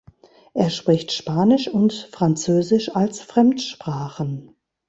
Er 0.55 0.71
spricht 0.71 1.11
Spanisch 1.11 1.67
und 1.67 1.93
Französisch 1.93 2.95
als 2.95 3.19
Fremdsprachen. 3.21 4.55